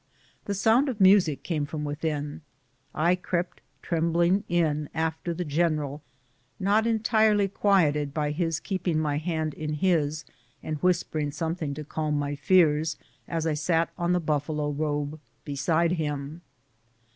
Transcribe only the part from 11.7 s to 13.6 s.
to calm my fears as I